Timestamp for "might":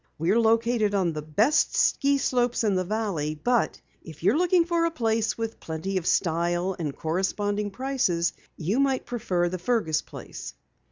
8.79-9.05